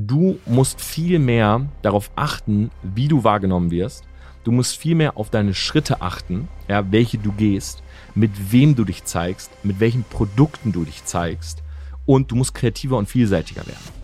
[0.00, 4.04] Du musst viel mehr darauf achten, wie du wahrgenommen wirst.
[4.44, 7.82] Du musst viel mehr auf deine Schritte achten, ja, welche du gehst,
[8.14, 11.64] mit wem du dich zeigst, mit welchen Produkten du dich zeigst.
[12.06, 13.98] Und du musst kreativer und vielseitiger werden.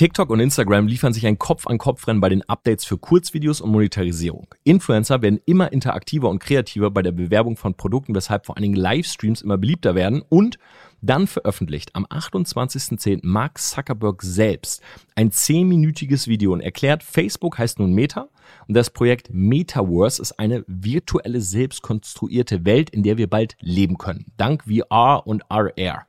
[0.00, 4.46] TikTok und Instagram liefern sich ein Kopf-an-Kopf-Rennen bei den Updates für Kurzvideos und Monetarisierung.
[4.64, 8.76] Influencer werden immer interaktiver und kreativer bei der Bewerbung von Produkten, weshalb vor allen Dingen
[8.76, 10.58] Livestreams immer beliebter werden und
[11.02, 13.20] dann veröffentlicht am 28.10.
[13.22, 14.82] Mark Zuckerberg selbst
[15.14, 18.28] ein 10-minütiges Video und erklärt, Facebook heißt nun Meta
[18.68, 24.26] und das Projekt Metaverse ist eine virtuelle, selbstkonstruierte Welt, in der wir bald leben können,
[24.36, 26.06] dank VR und RR.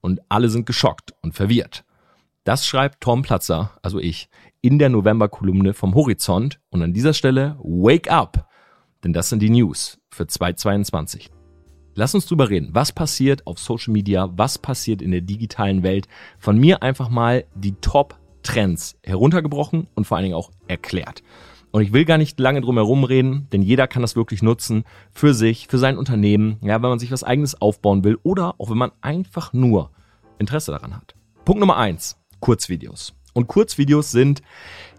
[0.00, 1.84] Und alle sind geschockt und verwirrt.
[2.44, 4.28] Das schreibt Tom Platzer, also ich,
[4.60, 6.60] in der November-Kolumne vom Horizont.
[6.70, 8.48] Und an dieser Stelle, wake up!
[9.04, 11.30] Denn das sind die News für 2022.
[11.94, 12.70] Lass uns drüber reden.
[12.72, 14.30] Was passiert auf Social Media?
[14.34, 16.08] Was passiert in der digitalen Welt?
[16.38, 21.22] Von mir einfach mal die Top-Trends heruntergebrochen und vor allen Dingen auch erklärt.
[21.70, 24.84] Und ich will gar nicht lange drum herum reden, denn jeder kann das wirklich nutzen
[25.10, 28.70] für sich, für sein Unternehmen, ja, wenn man sich was eigenes aufbauen will oder auch
[28.70, 29.90] wenn man einfach nur
[30.38, 31.14] Interesse daran hat.
[31.44, 32.18] Punkt Nummer eins.
[32.40, 33.14] Kurzvideos.
[33.34, 34.42] Und Kurzvideos sind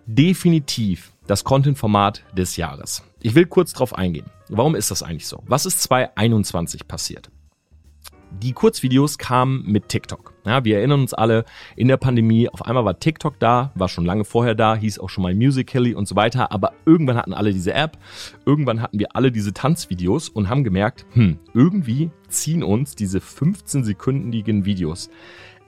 [0.05, 3.03] definitiv das Content-Format des Jahres.
[3.25, 4.25] Ich will kurz drauf eingehen.
[4.49, 5.41] Warum ist das eigentlich so?
[5.47, 7.31] Was ist 2021 passiert?
[8.31, 10.33] Die Kurzvideos kamen mit TikTok.
[10.45, 11.45] Ja, wir erinnern uns alle,
[11.77, 15.07] in der Pandemie, auf einmal war TikTok da, war schon lange vorher da, hieß auch
[15.07, 17.97] schon mal Musical.ly und so weiter, aber irgendwann hatten alle diese App,
[18.45, 24.66] irgendwann hatten wir alle diese Tanzvideos und haben gemerkt, hm, irgendwie ziehen uns diese 15-sekündigen
[24.66, 25.09] Videos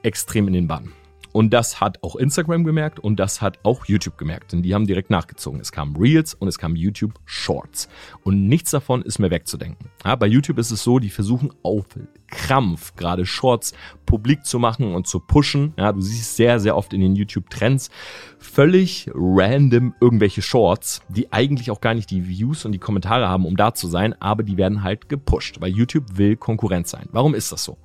[0.02, 0.92] extrem in den Bann.
[1.36, 4.86] Und das hat auch Instagram gemerkt und das hat auch YouTube gemerkt, denn die haben
[4.86, 5.60] direkt nachgezogen.
[5.60, 7.90] Es kamen Reels und es kamen YouTube Shorts.
[8.24, 9.90] Und nichts davon ist mehr wegzudenken.
[10.02, 11.84] Ja, bei YouTube ist es so, die versuchen auf
[12.28, 13.74] Krampf gerade Shorts
[14.06, 15.74] publik zu machen und zu pushen.
[15.76, 17.90] Ja, du siehst sehr, sehr oft in den YouTube-Trends
[18.38, 23.44] völlig random irgendwelche Shorts, die eigentlich auch gar nicht die Views und die Kommentare haben,
[23.44, 27.10] um da zu sein, aber die werden halt gepusht, weil YouTube will Konkurrent sein.
[27.12, 27.76] Warum ist das so?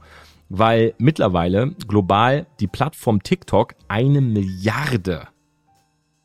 [0.53, 5.29] Weil mittlerweile global die Plattform TikTok eine Milliarde,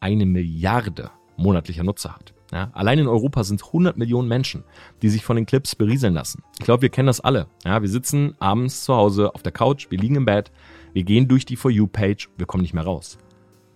[0.00, 2.34] eine Milliarde monatlicher Nutzer hat.
[2.52, 4.64] Ja, allein in Europa sind 100 Millionen Menschen,
[5.02, 6.42] die sich von den Clips berieseln lassen.
[6.58, 7.46] Ich glaube, wir kennen das alle.
[7.64, 10.50] Ja, wir sitzen abends zu Hause auf der Couch, wir liegen im Bett,
[10.92, 13.18] wir gehen durch die For You-Page, wir kommen nicht mehr raus.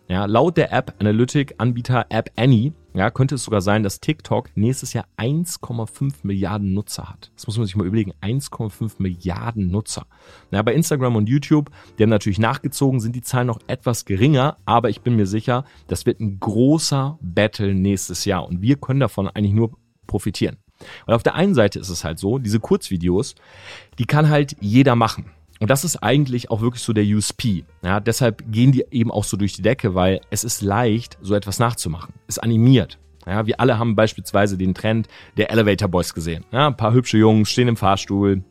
[0.09, 4.51] Ja, laut der App Analytic Anbieter App Annie ja, könnte es sogar sein, dass TikTok
[4.57, 7.31] nächstes Jahr 1,5 Milliarden Nutzer hat.
[7.37, 8.13] Das muss man sich mal überlegen.
[8.21, 10.07] 1,5 Milliarden Nutzer.
[10.51, 14.57] Ja, bei Instagram und YouTube, die haben natürlich nachgezogen, sind die Zahlen noch etwas geringer,
[14.65, 19.01] aber ich bin mir sicher, das wird ein großer Battle nächstes Jahr und wir können
[19.01, 19.77] davon eigentlich nur
[20.07, 20.57] profitieren.
[21.07, 23.35] Weil auf der einen Seite ist es halt so, diese Kurzvideos,
[23.99, 25.27] die kann halt jeder machen.
[25.61, 27.65] Und das ist eigentlich auch wirklich so der USP.
[27.83, 31.35] Ja, deshalb gehen die eben auch so durch die Decke, weil es ist leicht, so
[31.35, 32.15] etwas nachzumachen.
[32.27, 32.99] Es animiert.
[33.27, 35.07] Ja, wir alle haben beispielsweise den Trend
[35.37, 36.45] der Elevator Boys gesehen.
[36.51, 38.43] Ja, ein paar hübsche Jungs stehen im Fahrstuhl,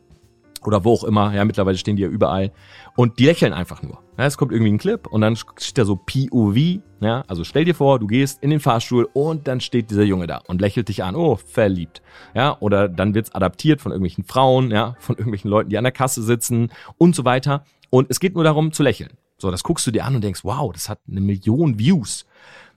[0.64, 2.52] oder wo auch immer, ja, mittlerweile stehen die ja überall
[2.96, 3.98] und die lächeln einfach nur.
[4.18, 7.64] Ja, es kommt irgendwie ein Clip und dann steht da so POV, ja, also stell
[7.64, 10.88] dir vor, du gehst in den Fahrstuhl und dann steht dieser Junge da und lächelt
[10.88, 12.02] dich an, oh, verliebt.
[12.34, 15.92] Ja, oder dann wird's adaptiert von irgendwelchen Frauen, ja, von irgendwelchen Leuten, die an der
[15.92, 19.12] Kasse sitzen und so weiter und es geht nur darum zu lächeln.
[19.38, 22.26] So, das guckst du dir an und denkst, wow, das hat eine Million Views.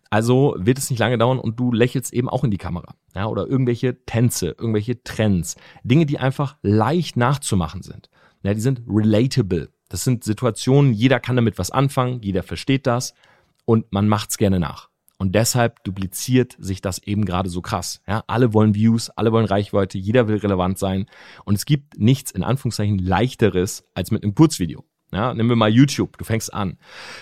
[0.09, 2.95] Also wird es nicht lange dauern und du lächelst eben auch in die Kamera.
[3.16, 8.09] Ja, oder irgendwelche Tänze, irgendwelche Trends, Dinge, die einfach leicht nachzumachen sind.
[8.44, 9.69] Ja, die sind relatable.
[9.89, 13.13] Das sind Situationen, jeder kann damit was anfangen, jeder versteht das
[13.66, 14.90] und man macht's gerne nach.
[15.18, 18.01] Und deshalb dupliziert sich das eben gerade so krass.
[18.07, 21.06] Ja, alle wollen Views, alle wollen Reichweite, jeder will relevant sein.
[21.46, 24.84] Und es gibt nichts in Anführungszeichen leichteres als mit einem Kurzvideo.
[25.13, 26.18] Ja, nehmen wir mal YouTube.
[26.18, 26.78] Du fängst an.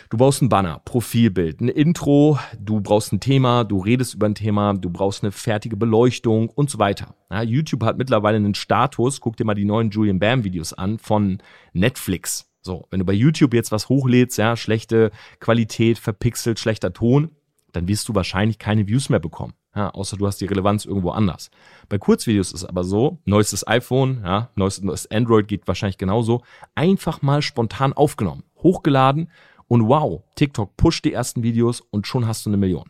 [0.09, 4.35] Du brauchst ein Banner, Profilbild, ein Intro, du brauchst ein Thema, du redest über ein
[4.35, 7.15] Thema, du brauchst eine fertige Beleuchtung und so weiter.
[7.29, 10.99] Ja, YouTube hat mittlerweile einen Status, guck dir mal die neuen Julian Bam Videos an
[10.99, 11.39] von
[11.73, 12.50] Netflix.
[12.61, 17.31] So, wenn du bei YouTube jetzt was hochlädst, ja, schlechte Qualität, verpixelt, schlechter Ton,
[17.71, 19.53] dann wirst du wahrscheinlich keine Views mehr bekommen.
[19.75, 21.49] Ja, außer du hast die Relevanz irgendwo anders.
[21.87, 26.41] Bei Kurzvideos ist es aber so, neuestes iPhone, ja, neuestes Android geht wahrscheinlich genauso,
[26.75, 29.29] einfach mal spontan aufgenommen, hochgeladen
[29.67, 32.89] und wow, TikTok pusht die ersten Videos und schon hast du eine Million.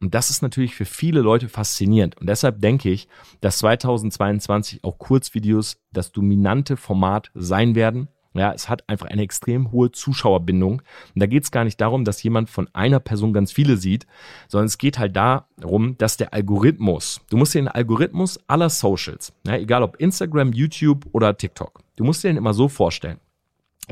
[0.00, 2.16] Und das ist natürlich für viele Leute faszinierend.
[2.18, 3.08] Und deshalb denke ich,
[3.40, 8.08] dass 2022 auch Kurzvideos das dominante Format sein werden.
[8.38, 10.82] Ja, es hat einfach eine extrem hohe Zuschauerbindung.
[11.14, 14.06] Und da geht es gar nicht darum, dass jemand von einer Person ganz viele sieht,
[14.48, 19.32] sondern es geht halt darum, dass der Algorithmus, du musst dir den Algorithmus aller Socials,
[19.46, 23.18] ja, egal ob Instagram, YouTube oder TikTok, du musst dir den immer so vorstellen,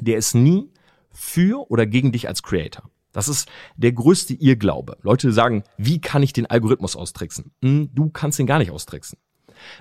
[0.01, 0.71] der ist nie
[1.11, 2.91] für oder gegen dich als Creator.
[3.13, 4.99] Das ist der größte Irrglaube.
[5.01, 7.51] Leute sagen, wie kann ich den Algorithmus austricksen?
[7.63, 9.19] Hm, du kannst ihn gar nicht austricksen.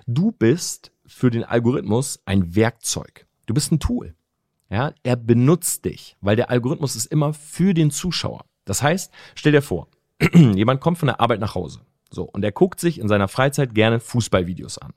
[0.07, 3.27] Du bist für den Algorithmus ein Werkzeug.
[3.45, 4.15] Du bist ein Tool.
[4.69, 8.45] Ja, er benutzt dich, weil der Algorithmus ist immer für den Zuschauer.
[8.65, 9.87] Das heißt, stell dir vor,
[10.33, 11.81] jemand kommt von der Arbeit nach Hause.
[12.09, 14.93] So, und er guckt sich in seiner Freizeit gerne Fußballvideos an.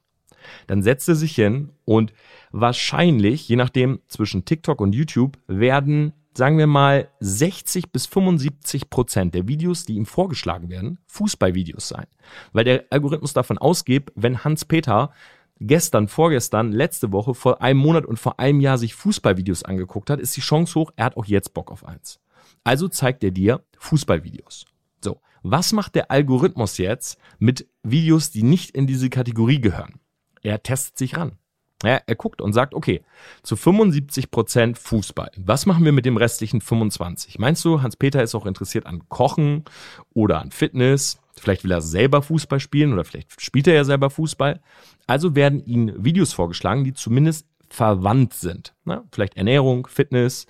[0.66, 2.12] Dann setzt er sich hin und
[2.50, 9.34] wahrscheinlich, je nachdem zwischen TikTok und YouTube, werden, sagen wir mal, 60 bis 75 Prozent
[9.34, 12.06] der Videos, die ihm vorgeschlagen werden, Fußballvideos sein.
[12.52, 15.12] Weil der Algorithmus davon ausgeht, wenn Hans-Peter
[15.60, 20.20] gestern, vorgestern, letzte Woche, vor einem Monat und vor einem Jahr sich Fußballvideos angeguckt hat,
[20.20, 22.20] ist die Chance hoch, er hat auch jetzt Bock auf eins.
[22.64, 24.66] Also zeigt er dir Fußballvideos.
[25.02, 30.00] So, was macht der Algorithmus jetzt mit Videos, die nicht in diese Kategorie gehören?
[30.42, 31.38] Er testet sich ran.
[31.84, 33.02] Ja, er guckt und sagt, okay,
[33.42, 35.30] zu 75 Prozent Fußball.
[35.36, 37.38] Was machen wir mit dem restlichen 25?
[37.38, 39.64] Meinst du, Hans-Peter ist auch interessiert an Kochen
[40.12, 41.20] oder an Fitness?
[41.38, 44.60] Vielleicht will er selber Fußball spielen oder vielleicht spielt er ja selber Fußball.
[45.06, 48.74] Also werden ihm Videos vorgeschlagen, die zumindest verwandt sind.
[48.84, 50.46] Na, vielleicht Ernährung, Fitness,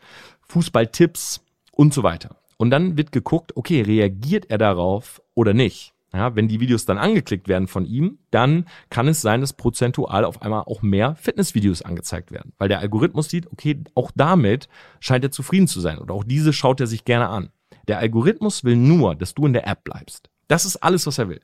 [0.48, 2.36] Fußballtipps und so weiter.
[2.56, 5.92] Und dann wird geguckt, okay, reagiert er darauf oder nicht?
[6.12, 10.24] Ja, wenn die Videos dann angeklickt werden von ihm, dann kann es sein, dass prozentual
[10.24, 14.68] auf einmal auch mehr Fitnessvideos angezeigt werden, weil der Algorithmus sieht, okay, auch damit
[15.00, 17.50] scheint er zufrieden zu sein oder auch diese schaut er sich gerne an.
[17.88, 20.30] Der Algorithmus will nur, dass du in der App bleibst.
[20.46, 21.40] Das ist alles, was er will.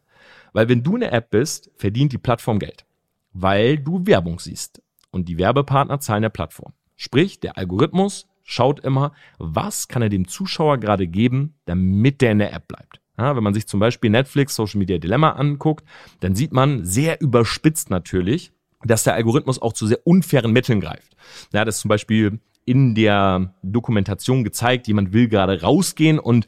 [0.55, 2.87] Weil wenn du in der App bist, verdient die Plattform Geld,
[3.33, 6.73] weil du Werbung siehst und die Werbepartner zahlen der Plattform.
[6.97, 12.39] Sprich, der Algorithmus schaut immer, was kann er dem Zuschauer gerade geben, damit der in
[12.39, 13.01] der App bleibt.
[13.17, 15.85] Ja, wenn man sich zum Beispiel Netflix Social Media Dilemma anguckt,
[16.21, 18.53] dann sieht man sehr überspitzt natürlich,
[18.85, 21.17] dass der Algorithmus auch zu sehr unfairen Mitteln greift.
[21.53, 26.47] Ja, das ist zum Beispiel in der Dokumentation gezeigt, jemand will gerade rausgehen und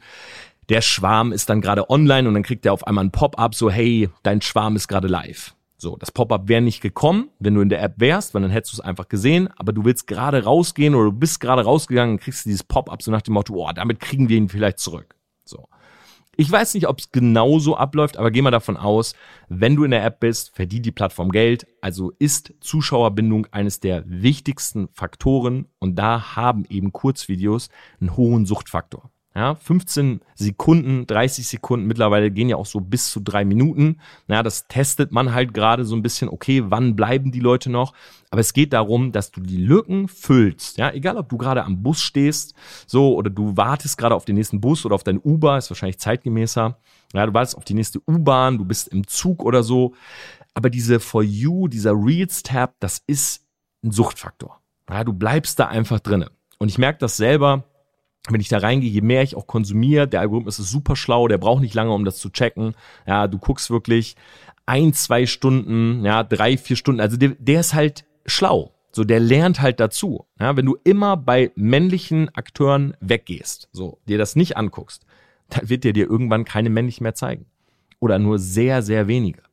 [0.69, 3.71] der Schwarm ist dann gerade online und dann kriegt er auf einmal ein Pop-up so,
[3.71, 5.55] hey, dein Schwarm ist gerade live.
[5.77, 8.73] So, das Pop-up wäre nicht gekommen, wenn du in der App wärst, weil dann hättest
[8.73, 12.21] du es einfach gesehen, aber du willst gerade rausgehen oder du bist gerade rausgegangen und
[12.21, 15.15] kriegst dieses Pop-up so nach dem Motto, oh, damit kriegen wir ihn vielleicht zurück.
[15.45, 15.69] So.
[16.39, 19.15] Ich weiß nicht, ob es genau so abläuft, aber geh mal davon aus,
[19.49, 21.65] wenn du in der App bist, verdient die Plattform Geld.
[21.81, 27.69] Also ist Zuschauerbindung eines der wichtigsten Faktoren und da haben eben Kurzvideos
[27.99, 29.09] einen hohen Suchtfaktor.
[29.37, 33.99] Ja, 15 Sekunden, 30 Sekunden, mittlerweile gehen ja auch so bis zu drei Minuten.
[34.27, 37.93] Ja, das testet man halt gerade so ein bisschen, okay, wann bleiben die Leute noch?
[38.31, 40.79] Aber es geht darum, dass du die Lücken füllst.
[40.79, 42.55] Ja, egal ob du gerade am Bus stehst,
[42.87, 45.99] so, oder du wartest gerade auf den nächsten Bus oder auf dein Uber, ist wahrscheinlich
[45.99, 46.75] zeitgemäßer.
[47.13, 49.93] Ja, du wartest auf die nächste U-Bahn, du bist im Zug oder so.
[50.55, 53.45] Aber diese For You, dieser Reels-Tab, das ist
[53.83, 54.59] ein Suchtfaktor.
[54.89, 56.31] Ja, du bleibst da einfach drinnen.
[56.57, 57.65] Und ich merke das selber,
[58.33, 61.37] wenn ich da reingehe, je mehr ich auch konsumiere, der Algorithmus ist super schlau, der
[61.37, 62.75] braucht nicht lange, um das zu checken.
[63.05, 64.15] Ja, du guckst wirklich
[64.65, 67.01] ein, zwei Stunden, ja, drei, vier Stunden.
[67.01, 68.73] Also der, der ist halt schlau.
[68.91, 70.25] So, der lernt halt dazu.
[70.39, 75.05] Ja, wenn du immer bei männlichen Akteuren weggehst, so, dir das nicht anguckst,
[75.49, 77.45] dann wird der dir irgendwann keine männlichen mehr zeigen.
[77.99, 79.43] Oder nur sehr, sehr wenige.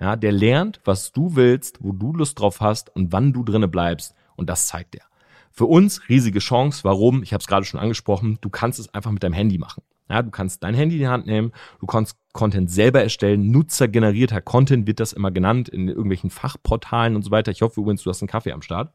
[0.00, 3.68] Ja, der lernt, was du willst, wo du Lust drauf hast und wann du drinne
[3.68, 4.14] bleibst.
[4.36, 5.04] Und das zeigt er.
[5.52, 6.84] Für uns riesige Chance.
[6.84, 7.22] Warum?
[7.22, 8.38] Ich habe es gerade schon angesprochen.
[8.40, 9.82] Du kannst es einfach mit deinem Handy machen.
[10.08, 13.50] Ja, du kannst dein Handy in die Hand nehmen, du kannst Content selber erstellen.
[13.50, 17.50] Nutzergenerierter Content wird das immer genannt in irgendwelchen Fachportalen und so weiter.
[17.50, 18.92] Ich hoffe übrigens, du hast einen Kaffee am Start.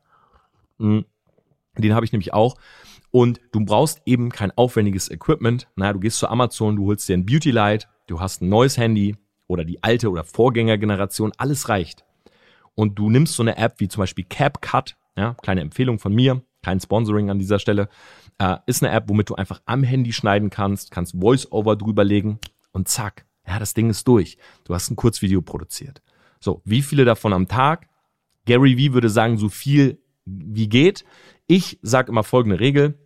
[0.79, 1.05] Hm.
[1.77, 2.55] Den habe ich nämlich auch.
[3.09, 5.67] Und du brauchst eben kein aufwendiges Equipment.
[5.75, 8.77] Naja, du gehst zu Amazon, du holst dir ein Beauty Light, du hast ein neues
[8.77, 9.15] Handy
[9.47, 12.05] oder die alte oder Vorgängergeneration, alles reicht.
[12.75, 16.43] Und du nimmst so eine App wie zum Beispiel CapCut, ja, kleine Empfehlung von mir,
[16.67, 17.87] kein Sponsoring an dieser Stelle,
[18.39, 22.39] äh, ist eine App, womit du einfach am Handy schneiden kannst, kannst Voice-Over drüberlegen
[22.73, 24.37] und zack, ja, das Ding ist durch.
[24.65, 26.01] Du hast ein Kurzvideo produziert.
[26.41, 27.87] So, wie viele davon am Tag?
[28.45, 31.05] Gary Vee würde sagen, so viel wie geht.
[31.47, 32.99] Ich sage immer folgende Regel.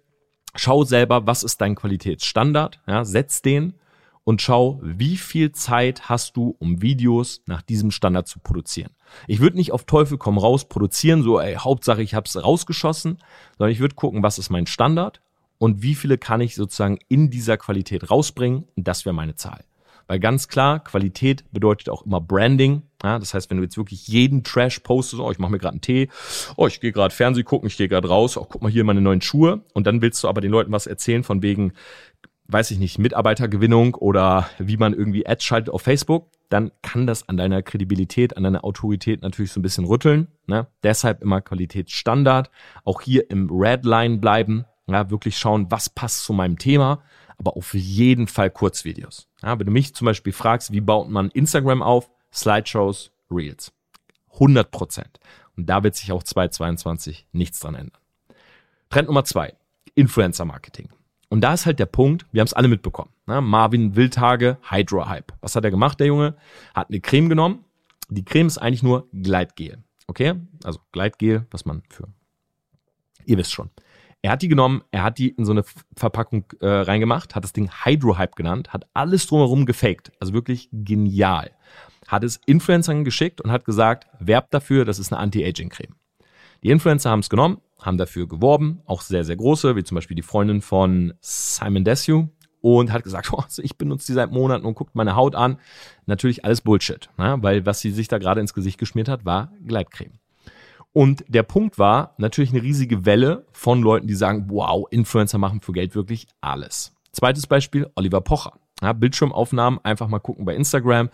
[0.56, 2.82] Schau selber, was ist dein Qualitätsstandard?
[2.88, 3.76] Ja, setz den
[4.24, 8.92] und schau, wie viel Zeit hast du, um Videos nach diesem Standard zu produzieren.
[9.28, 13.18] Ich würde nicht auf Teufel komm raus produzieren, so ey, Hauptsache ich habe es rausgeschossen,
[13.58, 15.22] sondern ich würde gucken, was ist mein Standard
[15.58, 19.64] und wie viele kann ich sozusagen in dieser Qualität rausbringen das wäre meine Zahl.
[20.12, 22.82] Weil ganz klar, Qualität bedeutet auch immer Branding.
[23.02, 25.76] Ja, das heißt, wenn du jetzt wirklich jeden Trash postest, oh, ich mache mir gerade
[25.76, 26.10] einen Tee,
[26.58, 29.00] oh, ich gehe gerade Fernseh gucken, ich gehe gerade raus, oh, guck mal hier meine
[29.00, 31.72] neuen Schuhe und dann willst du aber den Leuten was erzählen von wegen,
[32.52, 37.30] weiß ich nicht, Mitarbeitergewinnung oder wie man irgendwie Ads schaltet auf Facebook, dann kann das
[37.30, 40.28] an deiner Kredibilität, an deiner Autorität natürlich so ein bisschen rütteln.
[40.48, 40.68] Ne?
[40.84, 42.52] Deshalb immer Qualitätsstandard.
[42.84, 44.66] Auch hier im Redline bleiben.
[44.88, 47.02] Ja, wirklich schauen, was passt zu meinem Thema,
[47.38, 49.30] aber auf jeden Fall Kurzvideos.
[49.42, 53.72] Ja, wenn du mich zum Beispiel fragst, wie baut man Instagram auf, Slideshows, Reels.
[54.34, 55.20] 100 Prozent.
[55.56, 58.02] Und da wird sich auch 2022 nichts dran ändern.
[58.90, 59.54] Trend Nummer zwei,
[59.96, 60.90] Influencer Marketing.
[61.32, 63.10] Und da ist halt der Punkt, wir haben es alle mitbekommen.
[63.26, 63.40] Ne?
[63.40, 65.32] Marvin Wildhage, Hydro Hype.
[65.40, 66.36] Was hat er gemacht, der Junge?
[66.76, 67.64] Hat eine Creme genommen.
[68.10, 69.82] Die Creme ist eigentlich nur Gleitgel.
[70.08, 70.34] Okay?
[70.66, 72.10] Also Gleitgel, was man für.
[73.24, 73.70] Ihr wisst schon.
[74.22, 75.64] Er hat die genommen, er hat die in so eine
[75.96, 80.12] Verpackung äh, reingemacht, hat das Ding Hydro Hype genannt, hat alles drumherum gefaked.
[80.20, 81.52] Also wirklich genial.
[82.10, 85.96] Hat es Influencern geschickt und hat gesagt, werbt dafür, das ist eine Anti-Aging-Creme.
[86.64, 90.16] Die Influencer haben es genommen, haben dafür geworben, auch sehr, sehr große, wie zum Beispiel
[90.16, 92.30] die Freundin von Simon Desue
[92.62, 95.58] und hat gesagt, oh, ich benutze die seit Monaten und guckt meine Haut an.
[96.06, 97.38] Natürlich alles Bullshit, ne?
[97.42, 100.20] weil was sie sich da gerade ins Gesicht geschmiert hat, war Gleitcreme.
[100.94, 105.62] Und der Punkt war natürlich eine riesige Welle von Leuten, die sagen, wow, Influencer machen
[105.62, 106.94] für Geld wirklich alles.
[107.14, 108.60] Zweites Beispiel, Oliver Pocher.
[108.82, 111.10] Ja, Bildschirmaufnahmen, einfach mal gucken bei Instagram.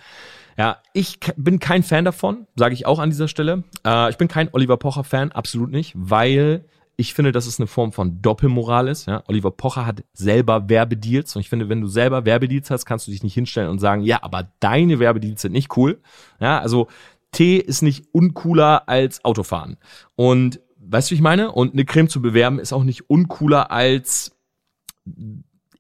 [0.58, 3.64] Ja, ich bin kein Fan davon, sage ich auch an dieser Stelle.
[3.86, 6.66] Äh, ich bin kein Oliver Pocher-Fan, absolut nicht, weil
[7.00, 9.06] ich finde, dass es eine Form von Doppelmoral ist.
[9.06, 9.24] Ja?
[9.28, 13.12] Oliver Pocher hat selber Werbedeals und ich finde, wenn du selber Werbedeals hast, kannst du
[13.12, 16.02] dich nicht hinstellen und sagen, ja, aber deine Werbedeals sind nicht cool.
[16.40, 16.88] Ja, also
[17.32, 19.78] Tee ist nicht uncooler als Autofahren.
[20.16, 21.52] Und weißt du, wie ich meine?
[21.52, 24.36] Und eine Creme zu bewerben ist auch nicht uncooler als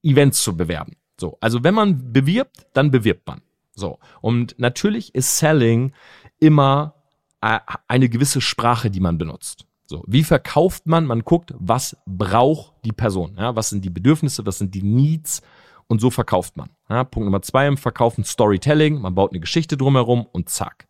[0.03, 0.97] Events zu bewerben.
[1.19, 3.41] So, also wenn man bewirbt, dann bewirbt man.
[3.77, 3.99] So.
[4.21, 5.93] Und natürlich ist Selling
[6.39, 6.95] immer
[7.41, 9.65] äh, eine gewisse Sprache, die man benutzt.
[9.85, 11.05] So, wie verkauft man?
[11.05, 13.35] Man guckt, was braucht die Person?
[13.37, 14.45] Ja, was sind die Bedürfnisse?
[14.45, 15.41] Was sind die Needs?
[15.87, 16.71] Und so verkauft man.
[16.89, 18.99] Ja, Punkt Nummer zwei im Verkaufen Storytelling.
[18.99, 20.87] Man baut eine Geschichte drumherum und zack.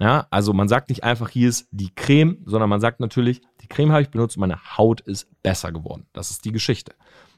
[0.00, 3.68] Ja, also man sagt nicht einfach, hier ist die Creme, sondern man sagt natürlich, die
[3.68, 6.06] Creme habe ich benutzt, meine Haut ist besser geworden.
[6.12, 6.94] Das ist die Geschichte.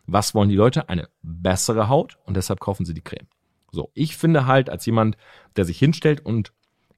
[0.06, 0.88] Was wollen die Leute?
[0.88, 3.28] Eine bessere Haut und deshalb kaufen sie die Creme.
[3.72, 5.16] So, ich finde halt als jemand,
[5.56, 6.52] der sich hinstellt und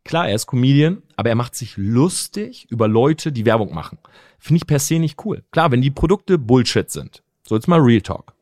[0.04, 3.98] klar, er ist Comedian, aber er macht sich lustig über Leute, die Werbung machen.
[4.38, 5.44] Finde ich per se nicht cool.
[5.50, 7.22] Klar, wenn die Produkte Bullshit sind.
[7.46, 8.32] So, jetzt mal Real Talk.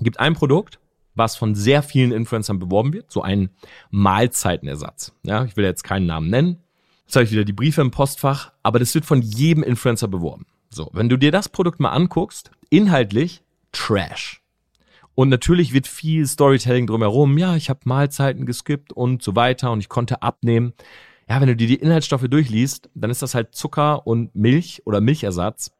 [0.00, 0.78] Gibt ein Produkt,
[1.14, 3.50] was von sehr vielen Influencern beworben wird, so ein
[3.90, 5.12] Mahlzeitenersatz.
[5.22, 6.58] Ja, ich will jetzt keinen Namen nennen.
[7.06, 10.46] Jetzt habe ich wieder die Briefe im Postfach, aber das wird von jedem Influencer beworben.
[10.70, 14.43] So, wenn du dir das Produkt mal anguckst, inhaltlich Trash.
[15.14, 17.38] Und natürlich wird viel Storytelling drumherum.
[17.38, 20.72] Ja, ich habe Mahlzeiten geskippt und so weiter und ich konnte abnehmen.
[21.28, 25.00] Ja, wenn du dir die Inhaltsstoffe durchliest, dann ist das halt Zucker und Milch oder
[25.00, 25.70] Milchersatz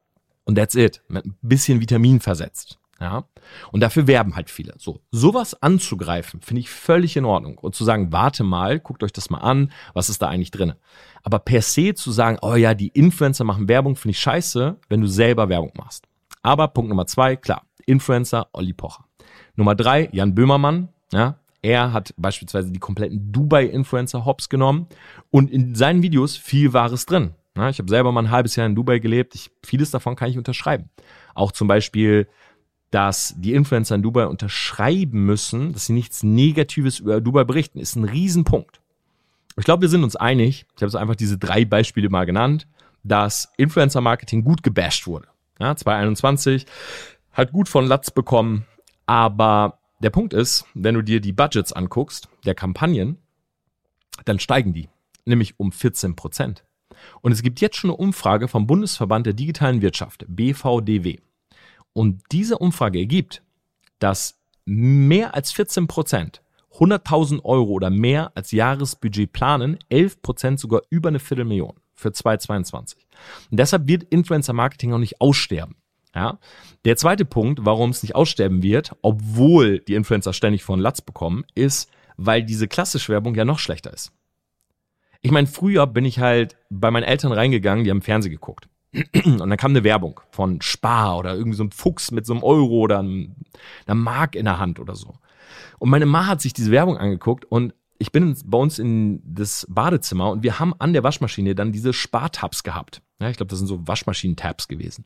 [0.45, 1.03] und that's it.
[1.09, 2.79] Mit ein bisschen Vitamin versetzt.
[3.01, 3.25] Ja.
[3.73, 4.75] Und dafür werben halt viele.
[4.79, 7.59] So, sowas anzugreifen, finde ich völlig in Ordnung.
[7.59, 10.75] Und zu sagen, warte mal, guckt euch das mal an, was ist da eigentlich drin?
[11.23, 15.01] Aber per se zu sagen, oh ja, die Influencer machen Werbung, finde ich scheiße, wenn
[15.01, 16.07] du selber Werbung machst.
[16.43, 19.04] Aber Punkt Nummer zwei, klar, Influencer Olli Pocher.
[19.57, 20.89] Nummer drei, Jan Böhmermann.
[21.13, 24.87] Ja, er hat beispielsweise die kompletten Dubai-Influencer Hops genommen
[25.31, 27.35] und in seinen Videos viel Wahres drin.
[27.57, 29.35] Ja, ich habe selber mal ein halbes Jahr in Dubai gelebt.
[29.35, 30.91] Ich, vieles davon kann ich unterschreiben.
[31.35, 32.29] Auch zum Beispiel,
[32.91, 37.97] dass die Influencer in Dubai unterschreiben müssen, dass sie nichts Negatives über Dubai berichten, ist
[37.97, 38.81] ein Riesenpunkt.
[39.57, 42.67] Ich glaube, wir sind uns einig, ich habe so einfach diese drei Beispiele mal genannt,
[43.05, 45.29] dass Influencer-Marketing gut gebasht wurde.
[45.59, 46.67] Ja, 2021
[47.33, 48.67] hat gut von Latz bekommen,
[49.07, 53.19] aber der Punkt ist, wenn du dir die Budgets anguckst, der Kampagnen,
[54.25, 54.89] dann steigen die,
[55.25, 56.65] nämlich um 14 Prozent.
[57.21, 61.19] Und es gibt jetzt schon eine Umfrage vom Bundesverband der digitalen Wirtschaft, BVDW.
[61.93, 63.43] Und diese Umfrage ergibt,
[63.99, 66.43] dass mehr als 14 Prozent
[66.75, 73.07] 100.000 Euro oder mehr als Jahresbudget planen, 11 Prozent sogar über eine Viertelmillion für 2022.
[73.51, 75.77] Und deshalb wird Influencer Marketing auch nicht aussterben.
[76.15, 76.39] Ja.
[76.85, 81.45] Der zweite Punkt, warum es nicht aussterben wird, obwohl die Influencer ständig von Latz bekommen,
[81.55, 84.13] ist, weil diese klassische Werbung ja noch schlechter ist.
[85.21, 88.69] Ich meine, früher bin ich halt bei meinen Eltern reingegangen, die haben Fernsehen geguckt.
[89.25, 92.43] Und dann kam eine Werbung von Spar oder irgendwie so ein Fuchs mit so einem
[92.43, 95.15] Euro oder einer Mark in der Hand oder so.
[95.79, 99.67] Und meine Ma hat sich diese Werbung angeguckt und ich bin bei uns in das
[99.69, 103.03] Badezimmer und wir haben an der Waschmaschine dann diese Spartabs gehabt.
[103.21, 105.05] Ja, ich glaube, das sind so Waschmaschinen-Tabs gewesen.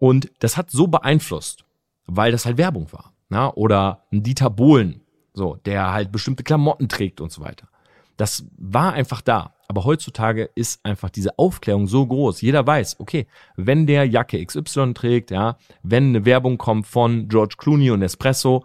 [0.00, 1.64] Und das hat so beeinflusst,
[2.06, 3.12] weil das halt Werbung war.
[3.30, 3.52] Ja?
[3.52, 5.02] Oder ein Dieter Bohlen,
[5.34, 7.68] so, der halt bestimmte Klamotten trägt und so weiter.
[8.16, 9.54] Das war einfach da.
[9.68, 12.40] Aber heutzutage ist einfach diese Aufklärung so groß.
[12.40, 13.26] Jeder weiß, okay,
[13.56, 18.64] wenn der Jacke XY trägt, ja, wenn eine Werbung kommt von George Clooney und Nespresso,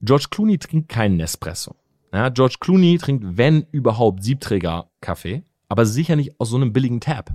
[0.00, 1.74] George Clooney trinkt keinen Nespresso.
[2.14, 7.00] Ja, George Clooney trinkt, wenn überhaupt, Siebträger Kaffee, aber sicher nicht aus so einem billigen
[7.00, 7.32] Tab.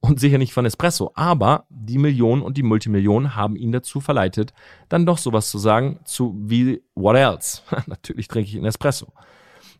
[0.00, 1.12] Und sicher nicht von Espresso.
[1.14, 4.52] Aber die Millionen und die Multimillionen haben ihn dazu verleitet,
[4.88, 7.62] dann doch sowas zu sagen zu wie what else?
[7.86, 9.12] Natürlich trinke ich einen Espresso.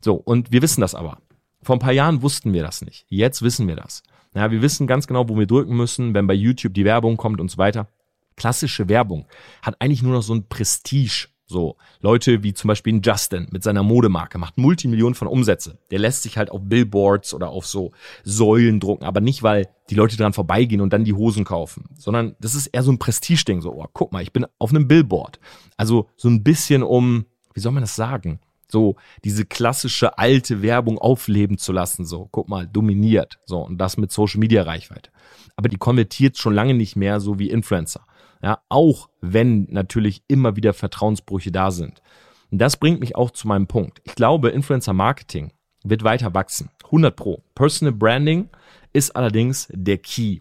[0.00, 1.18] So, und wir wissen das aber.
[1.62, 3.04] Vor ein paar Jahren wussten wir das nicht.
[3.08, 4.02] Jetzt wissen wir das.
[4.34, 7.40] Ja, wir wissen ganz genau, wo wir drücken müssen, wenn bei YouTube die Werbung kommt
[7.40, 7.88] und so weiter.
[8.36, 9.26] Klassische Werbung
[9.62, 11.28] hat eigentlich nur noch so ein Prestige.
[11.50, 15.78] So, Leute wie zum Beispiel Justin mit seiner Modemarke macht Multimillionen von Umsätze.
[15.90, 17.90] Der lässt sich halt auf Billboards oder auf so
[18.23, 22.37] Säulen drucken, aber nicht, weil die Leute dran vorbeigehen und dann die Hosen kaufen, sondern
[22.38, 23.62] das ist eher so ein Prestigeding.
[23.62, 25.40] So, oh, guck mal, ich bin auf einem Billboard.
[25.76, 28.38] Also so ein bisschen um, wie soll man das sagen?
[28.69, 33.97] so diese klassische alte Werbung aufleben zu lassen, so, guck mal, dominiert, so, und das
[33.97, 35.11] mit Social Media Reichweite.
[35.57, 38.07] Aber die konvertiert schon lange nicht mehr so wie Influencer.
[38.42, 42.02] Ja, auch wenn natürlich immer wieder Vertrauensbrüche da sind.
[42.50, 44.00] Und das bringt mich auch zu meinem Punkt.
[44.04, 45.52] Ich glaube, Influencer Marketing
[45.85, 46.70] wird weiter wachsen.
[46.85, 47.42] 100 pro.
[47.54, 48.49] Personal Branding
[48.92, 50.40] ist allerdings der Key.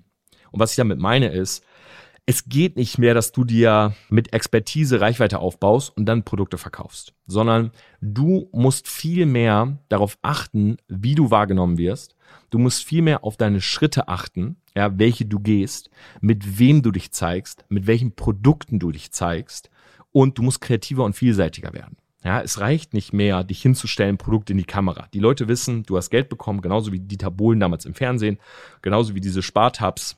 [0.51, 1.63] Und was ich damit meine ist,
[2.29, 7.15] es geht nicht mehr, dass du dir mit Expertise Reichweite aufbaust und dann Produkte verkaufst,
[7.25, 7.71] sondern
[8.01, 12.15] du musst viel mehr darauf achten, wie du wahrgenommen wirst.
[12.51, 15.89] Du musst viel mehr auf deine Schritte achten, ja, welche du gehst,
[16.21, 19.71] mit wem du dich zeigst, mit welchen Produkten du dich zeigst
[20.11, 21.97] und du musst kreativer und vielseitiger werden.
[22.23, 25.07] Ja, es reicht nicht mehr, dich hinzustellen, Produkt in die Kamera.
[25.15, 28.37] Die Leute wissen, du hast Geld bekommen, genauso wie Dieter Bohlen damals im Fernsehen,
[28.83, 30.15] genauso wie diese Spartabs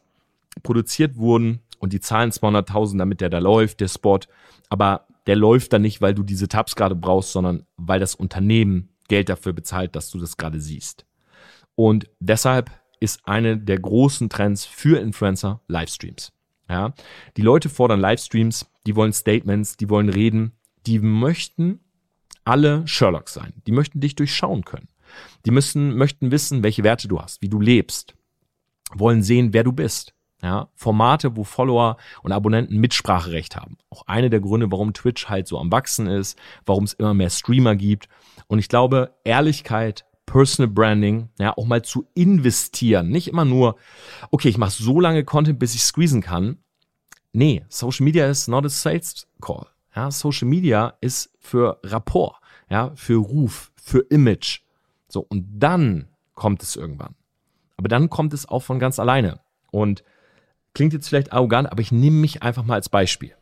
[0.62, 4.20] produziert wurden und die zahlen 200.000, damit der da läuft, der Spot.
[4.70, 8.90] Aber der läuft dann nicht, weil du diese Tabs gerade brauchst, sondern weil das Unternehmen
[9.08, 11.06] Geld dafür bezahlt, dass du das gerade siehst.
[11.76, 12.70] Und deshalb
[13.00, 16.32] ist eine der großen Trends für Influencer Livestreams.
[16.70, 16.94] Ja,
[17.36, 20.54] die Leute fordern Livestreams, die wollen Statements, die wollen reden,
[20.86, 21.80] die möchten
[22.46, 23.54] alle Sherlock sein.
[23.68, 24.88] Die möchten dich durchschauen können.
[25.46, 28.16] Die müssen, möchten wissen, welche Werte du hast, wie du lebst,
[28.94, 30.14] wollen sehen, wer du bist.
[30.42, 33.78] Ja, Formate, wo Follower und Abonnenten Mitspracherecht haben.
[33.92, 37.30] Auch eine der Gründe, warum Twitch halt so am Wachsen ist, warum es immer mehr
[37.30, 38.10] Streamer gibt.
[38.48, 43.10] Und ich glaube, Ehrlichkeit, Personal Branding, ja, auch mal zu investieren.
[43.10, 43.76] Nicht immer nur,
[44.32, 46.58] okay, ich mache so lange Content, bis ich squeezen kann.
[47.34, 49.68] Nee, Social Media ist not a sales call.
[49.96, 52.38] Ja, Social Media ist für Rapport,
[52.70, 54.62] ja, für Ruf, für Image.
[55.08, 57.16] So, und dann kommt es irgendwann.
[57.78, 59.42] Aber dann kommt es auch von ganz alleine.
[59.72, 60.04] Und
[60.74, 63.36] Klingt jetzt vielleicht arrogant, aber ich nehme mich einfach mal als Beispiel.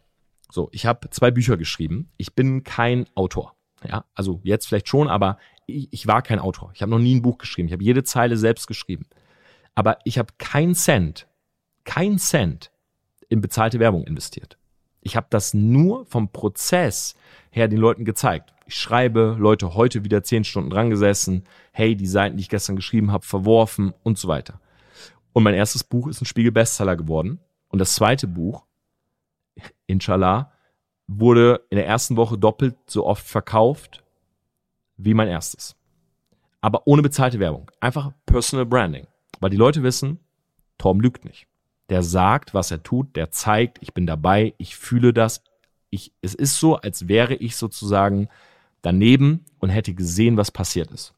[0.52, 2.12] So, ich habe zwei Bücher geschrieben.
[2.18, 3.56] Ich bin kein Autor.
[3.88, 5.38] Ja, also jetzt vielleicht schon, aber
[5.68, 6.72] ich, ich war kein Autor.
[6.74, 7.68] Ich habe noch nie ein Buch geschrieben.
[7.68, 9.06] Ich habe jede Zeile selbst geschrieben.
[9.76, 11.28] Aber ich habe keinen Cent,
[11.84, 12.72] keinen Cent
[13.30, 14.58] in bezahlte Werbung investiert.
[15.02, 17.15] Ich habe das nur vom Prozess
[17.52, 18.54] her den Leuten gezeigt.
[18.65, 22.76] Ich schreibe, Leute heute wieder zehn Stunden dran gesessen, hey, die Seiten, die ich gestern
[22.76, 24.60] geschrieben habe, verworfen und so weiter.
[25.34, 27.39] Und mein erstes Buch ist ein Spiegel-Bestseller geworden.
[27.70, 28.65] Und das zweite Buch,
[29.86, 30.52] inshallah,
[31.08, 34.04] wurde in der ersten Woche doppelt so oft verkauft
[34.98, 35.76] wie mein erstes.
[36.62, 37.72] Aber ohne bezahlte Werbung.
[37.80, 39.08] Einfach Personal Branding.
[39.39, 40.20] Weil die Leute wissen,
[40.78, 41.48] Torben lügt nicht.
[41.89, 45.44] Der sagt, was er tut, der zeigt, ich bin dabei, ich fühle das.
[45.89, 48.30] Ich, es ist so, als wäre ich sozusagen
[48.82, 51.13] daneben und hätte gesehen, was passiert ist.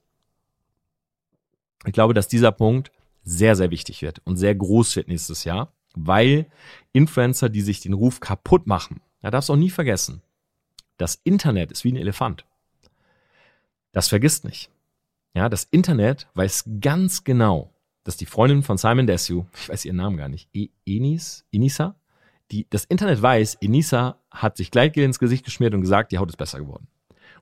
[1.85, 2.91] Ich glaube, dass dieser Punkt
[3.23, 6.47] sehr, sehr wichtig wird und sehr groß wird nächstes Jahr, weil
[6.93, 10.21] Influencer, die sich den Ruf kaputt machen, da darfst du auch nie vergessen,
[10.97, 12.45] das Internet ist wie ein Elefant.
[13.91, 14.69] Das vergisst nicht.
[15.33, 19.97] Ja, das Internet weiß ganz genau, dass die Freundin von Simon Desue, ich weiß ihren
[19.97, 21.95] Namen gar nicht, e Enis, Enisa,
[22.51, 26.29] die, das Internet weiß, Enisa hat sich Gleitgel ins Gesicht geschmiert und gesagt, die Haut
[26.29, 26.87] ist besser geworden.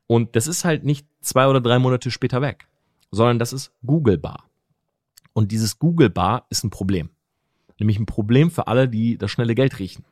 [0.05, 2.67] Und das ist halt nicht zwei oder drei Monate später weg,
[3.11, 4.48] sondern das ist googlebar.
[5.39, 7.11] Und dieses Google Bar ist ein Problem.
[7.79, 10.03] Nämlich ein Problem für alle, die das schnelle Geld riechen.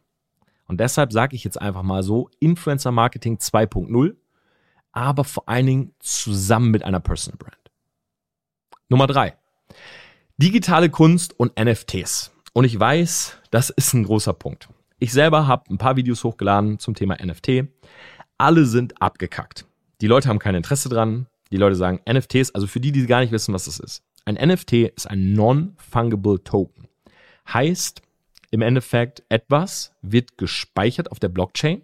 [0.68, 4.16] Und deshalb sage ich jetzt einfach mal so, Influencer Marketing 2.0,
[4.94, 7.58] aber vor allen Dingen zusammen mit einer Personal Brand.
[8.88, 9.36] Nummer drei:
[10.38, 12.32] Digitale Kunst und NFTs.
[12.54, 14.70] Und ich weiß, das ist ein großer Punkt.
[14.98, 17.68] Ich selber habe ein paar Videos hochgeladen zum Thema NFT.
[18.38, 19.66] Alle sind abgekackt.
[20.00, 21.28] Die Leute haben kein Interesse dran.
[21.52, 24.07] Die Leute sagen NFTs, also für die, die gar nicht wissen, was das ist.
[24.28, 26.90] Ein NFT ist ein Non-Fungible Token.
[27.48, 28.02] Heißt
[28.52, 31.84] im Endeffekt, etwas wird gespeichert auf der Blockchain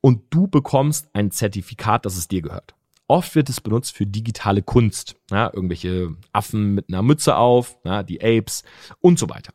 [0.00, 2.76] und du bekommst ein Zertifikat, dass es dir gehört.
[3.08, 5.16] Oft wird es benutzt für digitale Kunst.
[5.32, 8.62] Ja, irgendwelche Affen mit einer Mütze auf, ja, die Apes
[9.00, 9.52] und so weiter.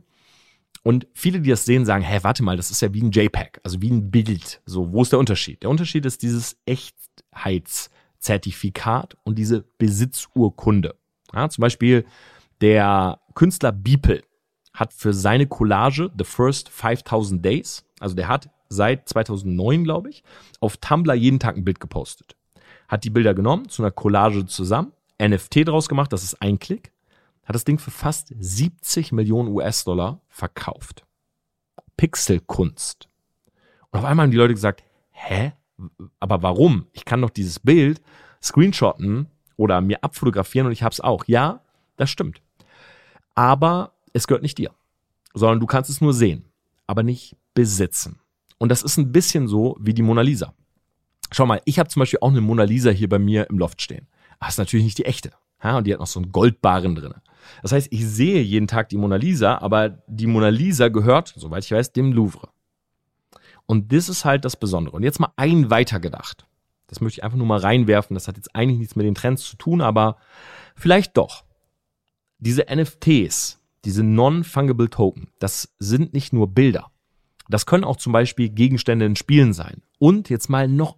[0.83, 3.61] Und viele, die das sehen, sagen, hä, warte mal, das ist ja wie ein JPEG,
[3.63, 4.61] also wie ein Bild.
[4.65, 5.63] So, wo ist der Unterschied?
[5.63, 10.93] Der Unterschied ist dieses Echtheitszertifikat und diese Besitzurkunde.
[11.33, 12.05] Ja, zum Beispiel
[12.61, 14.23] der Künstler Beeple
[14.73, 20.23] hat für seine Collage The First 5000 Days, also der hat seit 2009, glaube ich,
[20.59, 22.35] auf Tumblr jeden Tag ein Bild gepostet.
[22.87, 26.91] Hat die Bilder genommen, zu einer Collage zusammen, NFT draus gemacht, das ist ein Klick,
[27.43, 31.05] hat das Ding für fast 70 Millionen US-Dollar verkauft.
[31.95, 33.07] Pixelkunst.
[33.91, 35.53] Und auf einmal haben die Leute gesagt, hä?
[36.19, 36.87] Aber warum?
[36.91, 38.01] Ich kann doch dieses Bild
[38.43, 41.25] screenshotten oder mir abfotografieren und ich hab's auch.
[41.27, 41.61] Ja,
[41.97, 42.41] das stimmt.
[43.35, 44.71] Aber es gehört nicht dir,
[45.33, 46.45] sondern du kannst es nur sehen,
[46.87, 48.19] aber nicht besitzen.
[48.57, 50.53] Und das ist ein bisschen so wie die Mona Lisa.
[51.31, 53.81] Schau mal, ich habe zum Beispiel auch eine Mona Lisa hier bei mir im Loft
[53.81, 54.07] stehen.
[54.39, 55.31] Aber ist natürlich nicht die echte.
[55.63, 57.13] Ja, und die hat noch so einen Goldbarren drin.
[57.61, 61.65] Das heißt, ich sehe jeden Tag die Mona Lisa, aber die Mona Lisa gehört, soweit
[61.65, 62.49] ich weiß, dem Louvre.
[63.65, 64.95] Und das ist halt das Besondere.
[64.95, 66.46] Und jetzt mal ein weitergedacht.
[66.87, 68.13] Das möchte ich einfach nur mal reinwerfen.
[68.13, 70.17] Das hat jetzt eigentlich nichts mit den Trends zu tun, aber
[70.75, 71.43] vielleicht doch.
[72.39, 76.91] Diese NFTs, diese Non-Fungible Token, das sind nicht nur Bilder.
[77.49, 79.81] Das können auch zum Beispiel Gegenstände in Spielen sein.
[79.99, 80.97] Und jetzt mal noch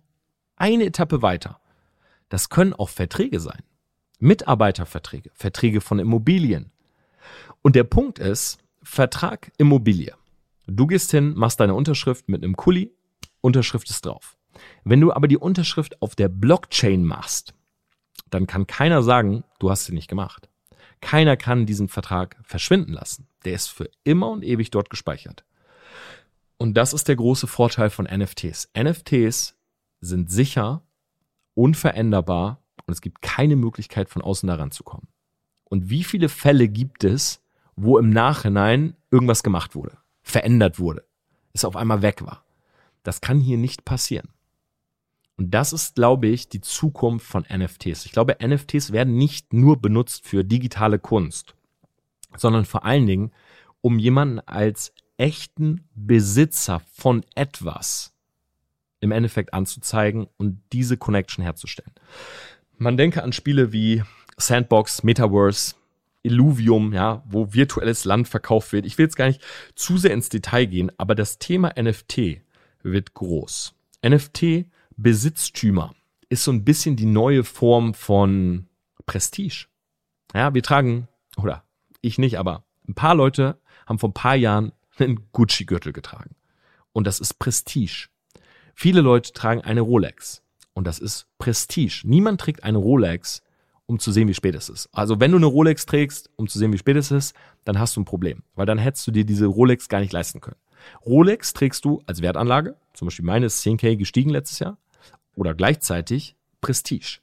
[0.56, 1.60] eine Etappe weiter.
[2.30, 3.64] Das können auch Verträge sein.
[4.20, 6.72] Mitarbeiterverträge, Verträge von Immobilien.
[7.62, 10.14] Und der Punkt ist, Vertrag Immobilie.
[10.68, 12.92] Du gehst hin, machst deine Unterschrift mit einem Kuli,
[13.42, 14.38] Unterschrift ist drauf.
[14.84, 17.54] Wenn du aber die Unterschrift auf der Blockchain machst,
[18.30, 20.50] dann kann keiner sagen, du hast sie nicht gemacht.
[21.02, 23.28] Keiner kann diesen Vertrag verschwinden lassen.
[23.46, 25.46] Der ist für immer und ewig dort gespeichert.
[26.58, 28.70] Und das ist der große Vorteil von NFTs.
[28.78, 29.56] NFTs
[30.02, 30.84] sind sicher,
[31.54, 35.08] unveränderbar und es gibt keine Möglichkeit, von außen daran zu kommen.
[35.64, 37.42] Und wie viele Fälle gibt es,
[37.76, 41.06] wo im Nachhinein irgendwas gemacht wurde, verändert wurde,
[41.54, 42.44] es auf einmal weg war?
[43.04, 44.30] Das kann hier nicht passieren.
[45.40, 48.06] Und das ist, glaube ich, die Zukunft von NFTs.
[48.06, 51.56] Ich glaube, NFTs werden nicht nur benutzt für digitale Kunst,
[52.36, 53.32] sondern vor allen Dingen,
[53.80, 58.14] um jemanden als echten Besitzer von etwas
[59.00, 61.94] im Endeffekt anzuzeigen und diese Connection herzustellen.
[62.78, 64.04] Man denke an Spiele wie
[64.36, 65.76] Sandbox, Metaverse,
[66.22, 68.86] Illuvium, ja, wo virtuelles Land verkauft wird.
[68.86, 69.42] Ich will jetzt gar nicht
[69.74, 72.42] zu sehr ins Detail gehen, aber das Thema NFT
[72.84, 73.74] wird groß.
[74.06, 74.66] NFT
[75.02, 75.96] Besitztümer
[76.28, 78.68] ist so ein bisschen die neue Form von
[79.06, 79.68] Prestige.
[80.34, 81.08] Ja, wir tragen,
[81.38, 81.64] oder
[82.02, 86.36] ich nicht, aber ein paar Leute haben vor ein paar Jahren einen Gucci-Gürtel getragen.
[86.92, 88.10] Und das ist Prestige.
[88.76, 90.44] Viele Leute tragen eine Rolex.
[90.74, 92.02] Und das ist Prestige.
[92.04, 93.42] Niemand trägt eine Rolex,
[93.86, 94.90] um zu sehen, wie spät es ist.
[94.92, 97.34] Also wenn du eine Rolex trägst, um zu sehen, wie spät es ist,
[97.64, 98.44] dann hast du ein Problem.
[98.54, 100.60] Weil dann hättest du dir diese Rolex gar nicht leisten können.
[101.06, 102.76] Rolex trägst du als Wertanlage.
[102.94, 104.78] Zum Beispiel meine ist 10k gestiegen letztes Jahr.
[105.40, 107.20] Oder gleichzeitig Prestige.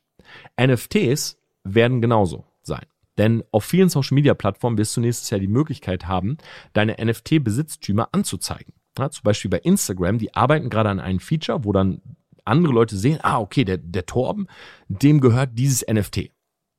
[0.59, 2.87] NFTs werden genauso sein.
[3.19, 6.39] Denn auf vielen Social-Media-Plattformen wirst du nächstes Jahr die Möglichkeit haben,
[6.73, 8.73] deine NFT-Besitztümer anzuzeigen.
[8.99, 12.01] Ja, zum Beispiel bei Instagram, die arbeiten gerade an einem Feature, wo dann
[12.47, 14.47] andere Leute sehen, ah, okay, der, der Torben,
[14.89, 16.31] dem gehört dieses NFT.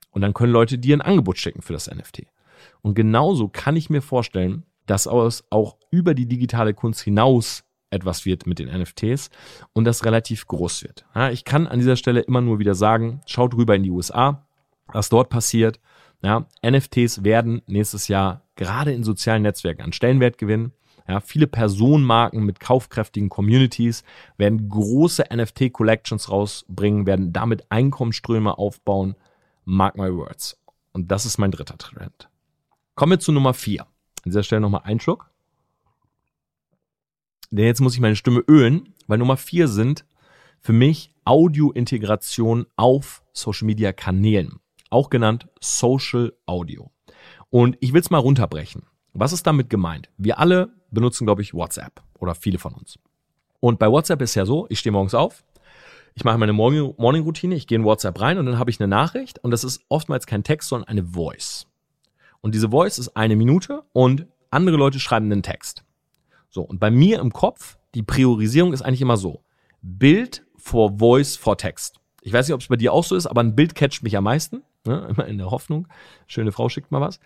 [0.10, 2.24] Und dann können Leute dir ein Angebot schicken für das NFT.
[2.82, 7.67] Und genauso kann ich mir vorstellen, dass auch über die digitale Kunst hinaus
[7.98, 9.30] etwas wird mit den NFTs
[9.74, 11.06] und das relativ groß wird.
[11.14, 14.46] Ja, ich kann an dieser Stelle immer nur wieder sagen, schaut rüber in die USA,
[14.88, 15.80] was dort passiert.
[16.24, 20.72] Ja, NFTs werden nächstes Jahr gerade in sozialen Netzwerken an Stellenwert gewinnen.
[21.08, 24.04] Ja, viele Personenmarken mit kaufkräftigen Communities
[24.38, 29.16] werden große NFT-Collections rausbringen, werden damit Einkommensströme aufbauen.
[29.64, 30.60] Mark my words.
[30.92, 32.30] Und das ist mein dritter Trend.
[32.96, 33.84] Kommen wir zu Nummer vier.
[33.84, 35.30] An dieser Stelle nochmal einen Schluck.
[37.50, 40.06] Denn jetzt muss ich meine Stimme ölen, weil Nummer vier sind
[40.60, 46.92] für mich Audio-Integration auf Social-Media-Kanälen auch genannt Social Audio.
[47.50, 48.84] Und ich will es mal runterbrechen.
[49.14, 50.10] Was ist damit gemeint?
[50.18, 53.00] Wir alle benutzen, glaube ich, WhatsApp oder viele von uns.
[53.60, 55.44] Und bei WhatsApp ist ja so, ich stehe morgens auf,
[56.14, 59.40] ich mache meine Morning-Routine, ich gehe in WhatsApp rein und dann habe ich eine Nachricht
[59.40, 61.68] und das ist oftmals kein Text, sondern eine Voice.
[62.42, 65.84] Und diese Voice ist eine Minute und andere Leute schreiben einen Text.
[66.50, 69.44] So, und bei mir im Kopf, die Priorisierung ist eigentlich immer so.
[69.82, 72.00] Bild vor Voice vor Text.
[72.22, 74.18] Ich weiß nicht, ob es bei dir auch so ist, aber ein Bild catcht mich
[74.18, 75.08] am meisten ne?
[75.10, 75.88] immer in der Hoffnung.
[76.26, 77.20] Schöne Frau schickt mal was.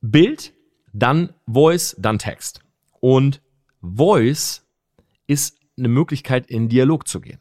[0.00, 0.52] Bild,
[0.92, 2.60] dann Voice, dann Text.
[3.00, 3.40] Und
[3.80, 4.66] Voice
[5.26, 7.40] ist eine Möglichkeit, in Dialog zu gehen.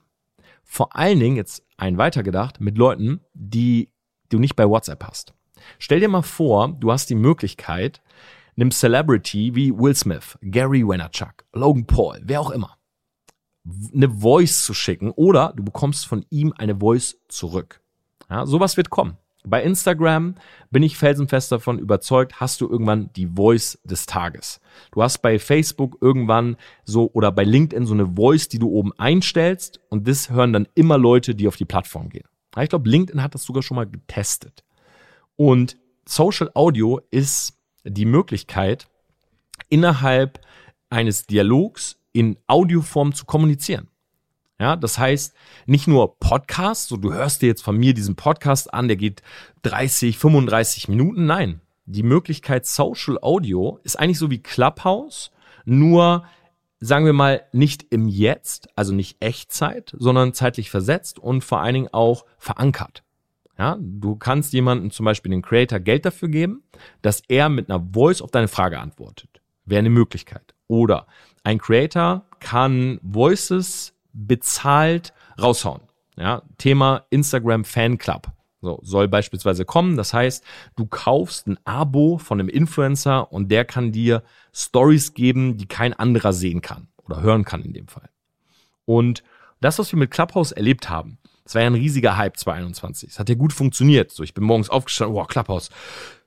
[0.64, 3.90] Vor allen Dingen, jetzt ein weitergedacht, mit Leuten, die
[4.30, 5.34] du nicht bei WhatsApp hast.
[5.78, 8.02] Stell dir mal vor, du hast die Möglichkeit,
[8.56, 12.78] einem Celebrity wie Will Smith, Gary Vaynerchuk, Logan Paul, wer auch immer,
[13.94, 17.82] eine Voice zu schicken oder du bekommst von ihm eine Voice zurück.
[18.30, 19.18] Ja, sowas wird kommen.
[19.46, 20.36] Bei Instagram
[20.72, 24.62] bin ich felsenfest davon überzeugt, hast du irgendwann die Voice des Tages.
[24.92, 28.94] Du hast bei Facebook irgendwann so oder bei LinkedIn so eine Voice, die du oben
[28.98, 32.28] einstellst und das hören dann immer Leute, die auf die Plattform gehen.
[32.58, 34.64] Ich glaube, LinkedIn hat das sogar schon mal getestet.
[35.36, 38.88] Und Social Audio ist die Möglichkeit,
[39.70, 40.40] innerhalb
[40.90, 43.90] eines Dialogs in Audioform zu kommunizieren.
[44.60, 45.34] Ja, das heißt,
[45.66, 49.22] nicht nur Podcast, so du hörst dir jetzt von mir diesen Podcast an, der geht
[49.64, 51.26] 30, 35 Minuten.
[51.26, 55.32] Nein, die Möglichkeit Social Audio ist eigentlich so wie Clubhouse,
[55.66, 56.24] nur
[56.80, 61.74] sagen wir mal nicht im Jetzt, also nicht Echtzeit, sondern zeitlich versetzt und vor allen
[61.74, 63.04] Dingen auch verankert.
[63.58, 66.64] Ja, du kannst jemanden zum Beispiel den Creator Geld dafür geben,
[67.02, 69.42] dass er mit einer Voice auf deine Frage antwortet.
[69.66, 70.56] Wäre eine Möglichkeit.
[70.68, 71.08] Oder
[71.44, 75.82] ein Creator kann Voices bezahlt raushauen.
[76.18, 78.28] Ja, Thema Instagram Fan Club.
[78.62, 79.98] So, soll beispielsweise kommen.
[79.98, 80.44] Das heißt,
[80.76, 85.94] du kaufst ein Abo von einem Influencer und der kann dir Stories geben, die kein
[85.94, 88.10] anderer sehen kann oder hören kann in dem Fall.
[88.86, 89.24] Und
[89.60, 93.12] das, was wir mit Clubhouse erlebt haben, das war ja ein riesiger Hype 2021.
[93.12, 94.12] Es hat ja gut funktioniert.
[94.12, 95.70] So, ich bin morgens aufgestanden, wow, Clubhouse.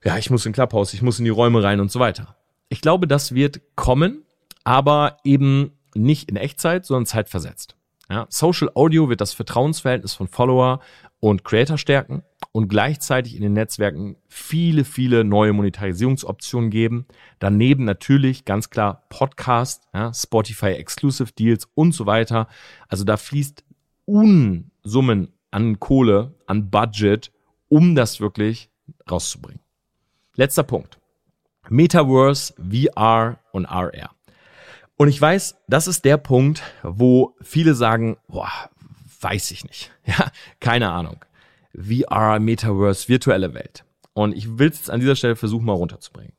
[0.04, 2.36] Ja, ich muss in Clubhouse, ich muss in die Räume rein und so weiter.
[2.68, 4.24] Ich glaube, das wird kommen,
[4.64, 7.76] aber eben nicht in Echtzeit, sondern zeitversetzt.
[8.08, 10.80] Ja, Social Audio wird das Vertrauensverhältnis von Follower
[11.18, 17.06] und Creator stärken und gleichzeitig in den Netzwerken viele, viele neue Monetarisierungsoptionen geben.
[17.38, 22.48] Daneben natürlich ganz klar Podcast, ja, Spotify Exclusive Deals und so weiter.
[22.88, 23.64] Also da fließt
[24.86, 27.32] Unsummen an Kohle, an Budget,
[27.68, 28.70] um das wirklich
[29.10, 29.60] rauszubringen.
[30.36, 31.00] Letzter Punkt.
[31.68, 34.10] Metaverse, VR und RR.
[34.96, 38.70] Und ich weiß, das ist der Punkt, wo viele sagen, boah,
[39.20, 39.90] weiß ich nicht.
[40.06, 41.24] Ja, keine Ahnung.
[41.74, 43.84] VR, Metaverse, virtuelle Welt.
[44.12, 46.32] Und ich will es jetzt an dieser Stelle versuchen, mal runterzubringen.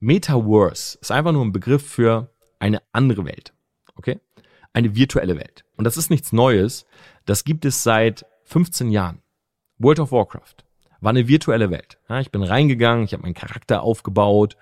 [0.00, 3.54] Metaverse ist einfach nur ein Begriff für eine andere Welt.
[3.94, 4.20] Okay?
[4.74, 5.64] Eine virtuelle Welt.
[5.76, 6.84] Und das ist nichts Neues.
[7.30, 9.22] Das gibt es seit 15 Jahren.
[9.78, 10.64] World of Warcraft
[11.00, 12.00] war eine virtuelle Welt.
[12.08, 14.56] Ja, ich bin reingegangen, ich habe meinen Charakter aufgebaut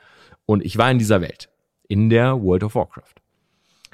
[0.44, 1.48] und ich war in dieser Welt
[1.88, 3.14] in der World of Warcraft.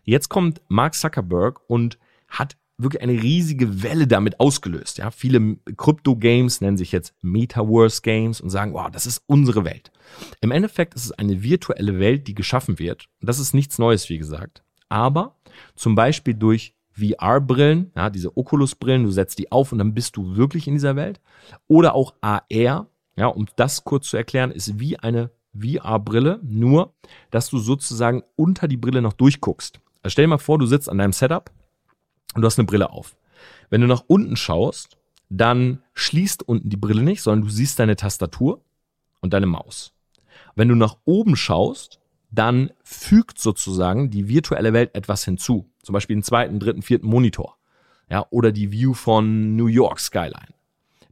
[0.02, 4.98] Jetzt kommt Mark Zuckerberg und hat wirklich eine riesige Welle damit ausgelöst.
[4.98, 9.92] Ja, viele Krypto-Games nennen sich jetzt Metaverse-Games und sagen, wow, das ist unsere Welt.
[10.40, 13.08] Im Endeffekt ist es eine virtuelle Welt, die geschaffen wird.
[13.20, 14.64] Das ist nichts Neues, wie gesagt.
[14.88, 15.36] Aber
[15.76, 20.36] zum Beispiel durch VR-Brillen, ja, diese Oculus-Brillen, du setzt die auf und dann bist du
[20.36, 21.20] wirklich in dieser Welt.
[21.66, 26.94] Oder auch AR, ja, um das kurz zu erklären, ist wie eine VR-Brille, nur
[27.30, 29.80] dass du sozusagen unter die Brille noch durchguckst.
[30.02, 31.50] Also stell dir mal vor, du sitzt an deinem Setup
[32.34, 33.16] und du hast eine Brille auf.
[33.70, 34.96] Wenn du nach unten schaust,
[35.28, 38.62] dann schließt unten die Brille nicht, sondern du siehst deine Tastatur
[39.20, 39.92] und deine Maus.
[40.54, 41.98] Wenn du nach oben schaust,
[42.34, 45.70] dann fügt sozusagen die virtuelle Welt etwas hinzu.
[45.82, 47.56] Zum Beispiel einen zweiten, dritten, vierten Monitor.
[48.10, 50.54] Ja, oder die View von New York Skyline.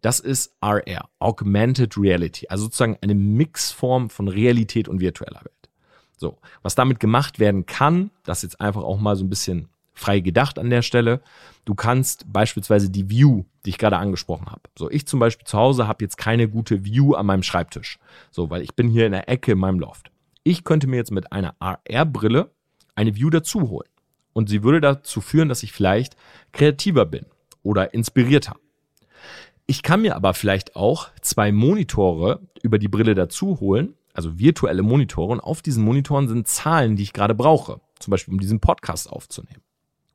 [0.03, 5.71] Das ist RR, Augmented Reality, also sozusagen eine Mixform von Realität und virtueller Welt.
[6.17, 10.21] So, was damit gemacht werden kann, das jetzt einfach auch mal so ein bisschen frei
[10.21, 11.21] gedacht an der Stelle.
[11.65, 14.63] Du kannst beispielsweise die View, die ich gerade angesprochen habe.
[14.77, 17.99] So, ich zum Beispiel zu Hause habe jetzt keine gute View an meinem Schreibtisch.
[18.31, 20.12] So, weil ich bin hier in der Ecke in meinem Loft.
[20.45, 22.51] Ich könnte mir jetzt mit einer AR-Brille
[22.95, 23.89] eine View dazu holen.
[24.33, 26.17] Und sie würde dazu führen, dass ich vielleicht
[26.53, 27.27] kreativer bin
[27.63, 28.57] oder inspirierter.
[29.67, 34.83] Ich kann mir aber vielleicht auch zwei Monitore über die Brille dazu holen, also virtuelle
[34.83, 38.61] Monitore, und auf diesen Monitoren sind Zahlen, die ich gerade brauche, zum Beispiel um diesen
[38.61, 39.63] Podcast aufzunehmen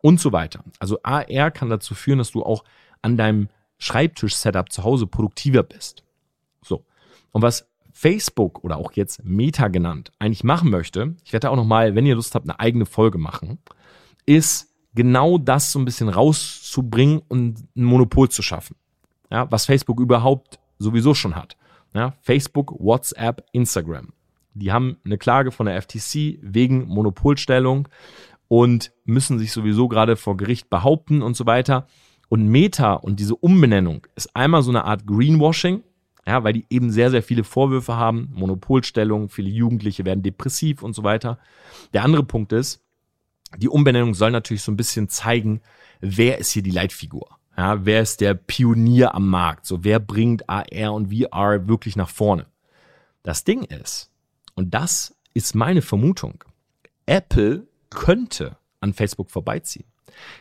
[0.02, 0.64] und so weiter.
[0.80, 2.64] Also AR kann dazu führen, dass du auch
[3.02, 6.04] an deinem Schreibtisch-Setup zu Hause produktiver bist.
[6.64, 6.86] So.
[7.32, 11.96] Und was Facebook oder auch jetzt Meta genannt eigentlich machen möchte, ich werde auch nochmal,
[11.96, 13.58] wenn ihr Lust habt, eine eigene Folge machen,
[14.28, 18.76] ist genau das so ein bisschen rauszubringen und ein Monopol zu schaffen.
[19.32, 21.58] Ja, was Facebook überhaupt sowieso schon hat.
[21.96, 24.14] Ja, Facebook, WhatsApp, Instagram.
[24.54, 27.88] Die haben eine Klage von der FTC wegen Monopolstellung
[28.48, 31.88] und müssen sich sowieso gerade vor Gericht behaupten und so weiter.
[32.30, 35.82] Und Meta und diese Umbenennung ist einmal so eine Art Greenwashing,
[36.28, 40.94] ja, weil die eben sehr, sehr viele Vorwürfe haben, Monopolstellung, viele Jugendliche werden depressiv und
[40.94, 41.40] so weiter.
[41.94, 42.84] Der andere Punkt ist,
[43.56, 45.62] die Umbenennung soll natürlich so ein bisschen zeigen,
[46.02, 47.38] wer ist hier die Leitfigur.
[47.56, 49.66] Ja, wer ist der Pionier am Markt?
[49.66, 52.46] So, wer bringt AR und VR wirklich nach vorne?
[53.24, 54.12] Das Ding ist,
[54.54, 56.44] und das ist meine Vermutung,
[57.06, 59.88] Apple könnte an Facebook vorbeiziehen.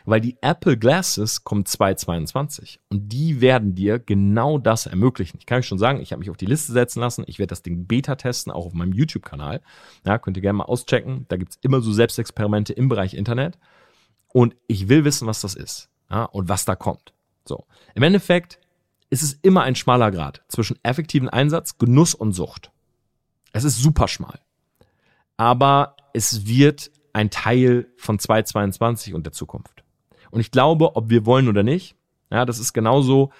[0.05, 5.37] Weil die Apple Glasses kommen 2022 und die werden dir genau das ermöglichen.
[5.39, 7.23] Ich kann euch schon sagen, ich habe mich auf die Liste setzen lassen.
[7.27, 9.61] Ich werde das Ding Beta testen, auch auf meinem YouTube-Kanal.
[10.05, 11.25] Ja, könnt ihr gerne mal auschecken.
[11.29, 13.57] Da gibt's immer so Selbstexperimente im Bereich Internet.
[14.29, 17.13] Und ich will wissen, was das ist ja, und was da kommt.
[17.45, 17.65] So.
[17.95, 18.59] Im Endeffekt
[19.09, 22.71] ist es immer ein schmaler Grad zwischen effektiven Einsatz, Genuss und Sucht.
[23.53, 24.39] Es ist super schmal.
[25.37, 29.83] Aber es wird ein Teil von 2022 und der Zukunft.
[30.29, 31.95] Und ich glaube, ob wir wollen oder nicht,
[32.29, 33.31] ja, das ist genauso.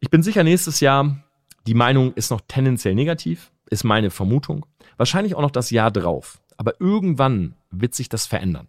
[0.00, 1.22] Ich bin sicher, nächstes Jahr,
[1.66, 4.66] die Meinung ist noch tendenziell negativ, ist meine Vermutung.
[4.96, 6.40] Wahrscheinlich auch noch das Jahr drauf.
[6.56, 8.66] Aber irgendwann wird sich das verändern.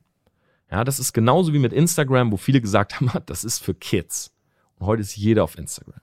[0.69, 4.31] Ja, das ist genauso wie mit Instagram, wo viele gesagt haben, das ist für Kids.
[4.77, 6.01] Und heute ist jeder auf Instagram.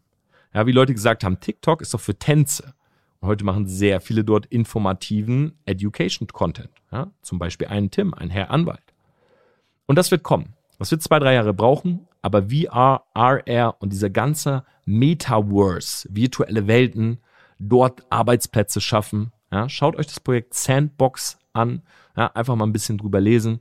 [0.53, 2.75] Ja, wie Leute gesagt haben, TikTok ist doch für Tänze.
[3.23, 6.71] Heute machen sehr viele dort informativen Education-Content.
[6.91, 8.83] Ja, zum Beispiel einen Tim, ein Herr Anwalt.
[9.87, 10.55] Und das wird kommen.
[10.79, 17.19] Das wird zwei, drei Jahre brauchen, aber VR, RR und dieser ganze Metaverse, virtuelle Welten,
[17.61, 19.33] dort Arbeitsplätze schaffen.
[19.53, 21.83] Ja, schaut euch das Projekt Sandbox an.
[22.17, 23.61] Ja, einfach mal ein bisschen drüber lesen.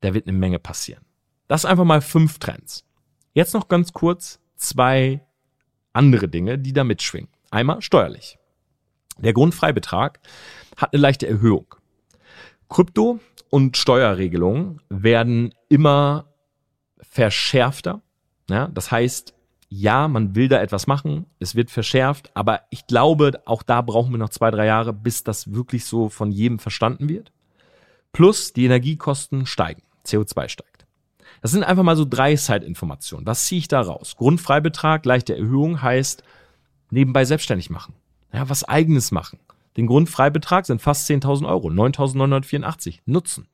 [0.00, 1.04] Da wird eine Menge passieren.
[1.48, 2.84] Das einfach mal fünf Trends.
[3.32, 5.24] Jetzt noch ganz kurz zwei
[5.92, 7.30] andere Dinge, die da mitschwingen.
[7.50, 8.38] Einmal steuerlich.
[9.18, 10.20] Der Grundfreibetrag
[10.76, 11.74] hat eine leichte Erhöhung.
[12.68, 16.26] Krypto und Steuerregelungen werden immer
[17.00, 18.02] verschärfter.
[18.48, 19.34] Ja, das heißt,
[19.70, 24.12] ja, man will da etwas machen, es wird verschärft, aber ich glaube, auch da brauchen
[24.12, 27.32] wir noch zwei, drei Jahre, bis das wirklich so von jedem verstanden wird.
[28.12, 30.86] Plus die Energiekosten steigen, CO2 steigt.
[31.42, 33.26] Das sind einfach mal so drei Side-Informationen.
[33.26, 34.16] Was ziehe ich da raus?
[34.16, 36.22] Grundfreibetrag, leichte Erhöhung heißt
[36.90, 37.94] nebenbei selbstständig machen.
[38.32, 39.38] Ja, was eigenes machen.
[39.76, 42.98] Den Grundfreibetrag sind fast 10.000 Euro, 9.984.
[43.06, 43.48] Nutzen.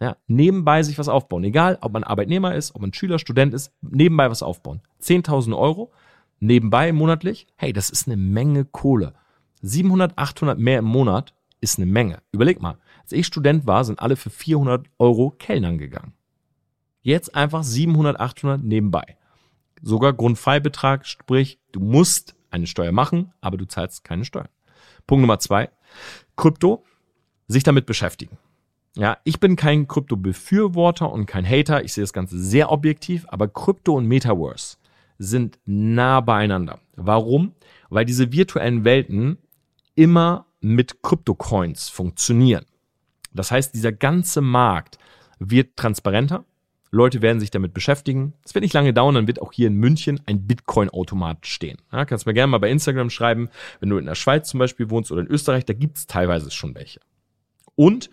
[0.00, 1.44] Ja, nebenbei sich was aufbauen.
[1.44, 4.82] Egal, ob man Arbeitnehmer ist, ob man Schüler, Student ist, nebenbei was aufbauen.
[5.00, 5.92] 10.000 Euro,
[6.40, 7.46] nebenbei monatlich.
[7.56, 9.14] Hey, das ist eine Menge Kohle.
[9.62, 12.18] 700, 800 mehr im Monat ist eine Menge.
[12.32, 16.12] Überleg mal, als ich Student war, sind alle für 400 Euro Kellnern gegangen.
[17.00, 19.16] Jetzt einfach 700, 800 nebenbei.
[19.82, 24.48] Sogar Grundfreibetrag, sprich, du musst eine Steuer machen, aber du zahlst keine Steuern.
[25.06, 25.70] Punkt Nummer zwei,
[26.36, 26.84] Krypto,
[27.48, 28.38] sich damit beschäftigen.
[28.96, 31.84] Ja, ich bin kein Krypto-Befürworter und kein Hater.
[31.84, 34.76] Ich sehe das Ganze sehr objektiv, aber Krypto und Metaverse
[35.18, 36.78] sind nah beieinander.
[36.94, 37.52] Warum?
[37.90, 39.38] Weil diese virtuellen Welten
[39.96, 42.64] immer mit Krypto-Coins funktionieren.
[43.32, 44.98] Das heißt, dieser ganze Markt
[45.40, 46.44] wird transparenter,
[46.94, 48.34] Leute werden sich damit beschäftigen.
[48.44, 51.78] Es wird nicht lange dauern, dann wird auch hier in München ein Bitcoin-Automat stehen.
[51.92, 53.48] Ja, kannst mir gerne mal bei Instagram schreiben,
[53.80, 56.50] wenn du in der Schweiz zum Beispiel wohnst oder in Österreich, da gibt es teilweise
[56.50, 57.00] schon welche.
[57.74, 58.10] Und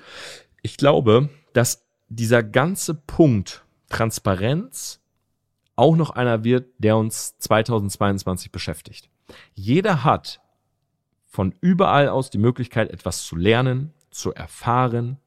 [0.63, 4.99] ich glaube, dass dieser ganze Punkt Transparenz
[5.75, 9.09] auch noch einer wird, der uns 2022 beschäftigt.
[9.53, 10.41] Jeder hat
[11.27, 15.17] von überall aus die Möglichkeit, etwas zu lernen, zu erfahren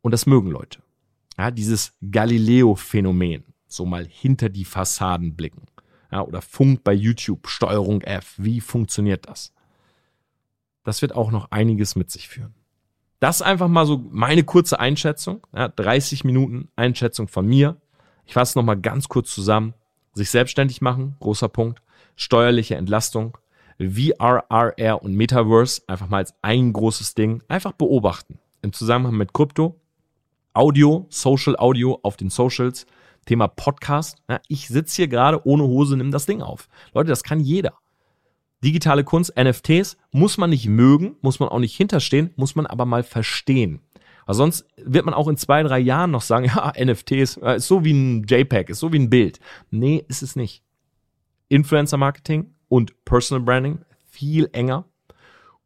[0.00, 0.80] und das mögen Leute.
[1.38, 5.66] Ja, dieses Galileo-Phänomen, so mal hinter die Fassaden blicken.
[6.10, 9.52] Ja, oder Funk bei YouTube, Steuerung F, wie funktioniert das?
[10.84, 12.54] Das wird auch noch einiges mit sich führen.
[13.18, 17.80] Das einfach mal so meine kurze Einschätzung, ja, 30 Minuten Einschätzung von mir.
[18.24, 19.74] Ich fasse noch mal ganz kurz zusammen.
[20.12, 21.82] Sich selbstständig machen, großer Punkt.
[22.14, 23.36] Steuerliche Entlastung.
[23.78, 27.42] VR, RR und Metaverse einfach mal als ein großes Ding.
[27.48, 28.38] Einfach beobachten.
[28.62, 29.78] Im Zusammenhang mit Krypto
[30.56, 32.86] Audio, Social Audio auf den Socials,
[33.26, 34.16] Thema Podcast.
[34.26, 36.68] Ja, ich sitze hier gerade ohne Hose, nimm das Ding auf.
[36.94, 37.74] Leute, das kann jeder.
[38.64, 42.86] Digitale Kunst, NFTs, muss man nicht mögen, muss man auch nicht hinterstehen, muss man aber
[42.86, 43.80] mal verstehen.
[44.24, 47.84] Weil sonst wird man auch in zwei, drei Jahren noch sagen, ja, NFTs ist so
[47.84, 49.40] wie ein JPEG, ist so wie ein Bild.
[49.70, 50.62] Nee, ist es nicht.
[51.48, 54.86] Influencer Marketing und Personal Branding viel enger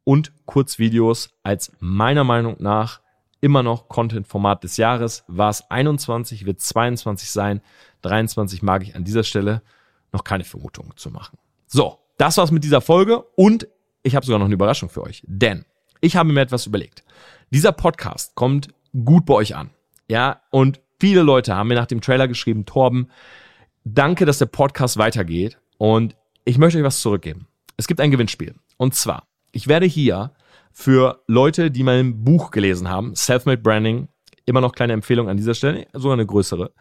[0.03, 3.00] und Kurzvideos als meiner Meinung nach
[3.41, 5.23] immer noch Content-Format des Jahres.
[5.27, 7.61] War es 21, wird 22 sein.
[8.03, 9.61] 23 mag ich an dieser Stelle
[10.13, 11.37] noch keine Vermutung zu machen.
[11.67, 13.67] So, das war's mit dieser Folge und
[14.03, 15.65] ich habe sogar noch eine Überraschung für euch, denn
[15.99, 17.03] ich habe mir etwas überlegt.
[17.49, 18.69] Dieser Podcast kommt
[19.05, 19.69] gut bei euch an.
[20.07, 23.09] Ja, und viele Leute haben mir nach dem Trailer geschrieben, Torben,
[23.83, 26.15] danke, dass der Podcast weitergeht und
[26.45, 27.47] ich möchte euch was zurückgeben.
[27.77, 28.55] Es gibt ein Gewinnspiel.
[28.77, 30.33] Und zwar, ich werde hier
[30.71, 34.07] für Leute, die mein Buch gelesen haben, Selfmade Branding,
[34.45, 36.71] immer noch kleine Empfehlung an dieser Stelle, sogar eine größere,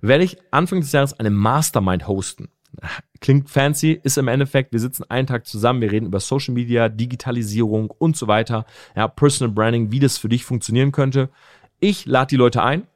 [0.00, 2.48] werde ich Anfang des Jahres eine Mastermind hosten.
[3.20, 6.88] Klingt fancy, ist im Endeffekt, wir sitzen einen Tag zusammen, wir reden über Social Media,
[6.88, 8.64] Digitalisierung und so weiter,
[8.96, 11.30] ja, Personal Branding, wie das für dich funktionieren könnte.
[11.80, 12.86] Ich lade die Leute ein.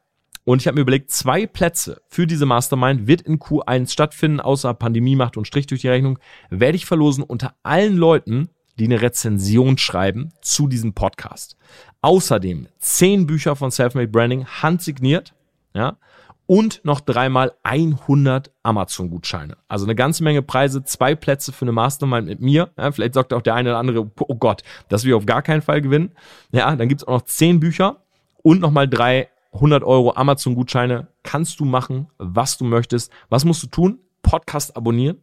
[0.47, 4.75] Und ich habe mir überlegt, zwei Plätze für diese Mastermind wird in Q1 stattfinden, außer
[4.75, 6.19] Pandemie macht und Strich durch die Rechnung,
[6.51, 11.57] werde ich verlosen unter allen Leuten, die eine Rezension schreiben zu diesem Podcast.
[12.01, 15.35] Außerdem zehn Bücher von Selfmade Branding handsigniert,
[15.75, 15.97] ja,
[16.47, 19.57] und noch dreimal 100 Amazon-Gutscheine.
[19.67, 22.71] Also eine ganze Menge Preise, zwei Plätze für eine Mastermind mit mir.
[22.77, 25.43] Ja, vielleicht sagt auch der eine oder andere, oh Gott, das will ich auf gar
[25.43, 26.13] keinen Fall gewinnen.
[26.53, 28.03] Ja, dann gibt's auch noch zehn Bücher
[28.43, 31.09] und nochmal drei 100 Euro Amazon-Gutscheine.
[31.23, 33.11] Kannst du machen, was du möchtest.
[33.31, 34.01] Was musst du tun?
[34.23, 35.19] Podcast abonnieren,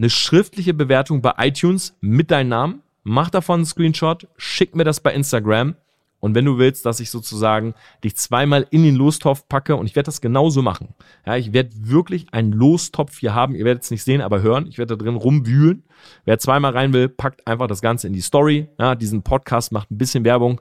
[0.00, 5.00] eine schriftliche Bewertung bei iTunes mit deinem Namen, mach davon einen Screenshot, schick mir das
[5.00, 5.74] bei Instagram
[6.20, 9.96] und wenn du willst, dass ich sozusagen dich zweimal in den Lostopf packe, und ich
[9.96, 10.94] werde das genauso machen.
[11.26, 13.54] Ja, ich werde wirklich einen Lostopf hier haben.
[13.54, 14.66] Ihr werdet es nicht sehen, aber hören.
[14.66, 15.82] Ich werde da drin rumwühlen.
[16.24, 18.68] Wer zweimal rein will, packt einfach das Ganze in die Story.
[18.78, 20.60] Ja, diesen Podcast macht ein bisschen Werbung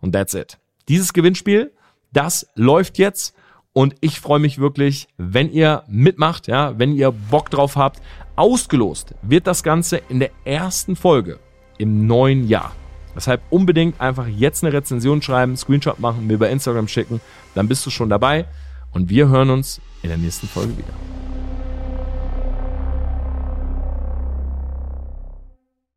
[0.00, 0.58] und that's it.
[0.88, 1.72] Dieses Gewinnspiel,
[2.12, 3.34] das läuft jetzt.
[3.72, 8.00] Und ich freue mich wirklich, wenn ihr mitmacht, ja, wenn ihr Bock drauf habt.
[8.36, 11.38] Ausgelost wird das Ganze in der ersten Folge
[11.78, 12.72] im neuen Jahr.
[13.14, 17.20] Deshalb unbedingt einfach jetzt eine Rezension schreiben, Screenshot machen, mir bei Instagram schicken,
[17.54, 18.46] dann bist du schon dabei
[18.92, 21.19] und wir hören uns in der nächsten Folge wieder.